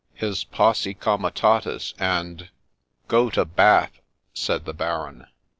[0.25, 2.49] 'His posse comitatus, and
[3.07, 4.01] ''Go to Bath!'
[4.43, 5.27] said the Baron.